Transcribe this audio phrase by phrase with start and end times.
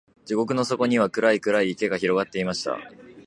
[0.25, 2.75] 地獄の底には、暗い暗い池が広がっていました。